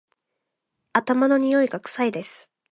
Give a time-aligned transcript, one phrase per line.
[0.93, 2.49] 頭のにおいが臭いです